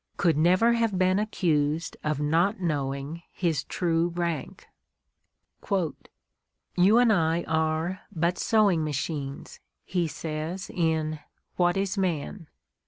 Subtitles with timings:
[0.17, 4.65] could never have been accused of not knowing his true rank.
[5.69, 11.19] "You and I are but sewing machines," he says in
[11.55, 12.47] "What Is Man?"